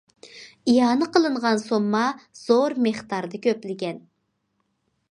ئىئانە 0.71 1.07
قىلىنغان 1.17 1.61
سومما 1.65 2.01
زور 2.41 2.79
مىقداردا 2.87 3.43
كۆپلىگەن. 3.47 4.07